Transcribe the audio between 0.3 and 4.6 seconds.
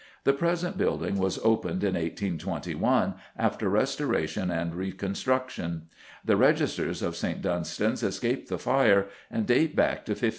present building was opened in 1821 after restoration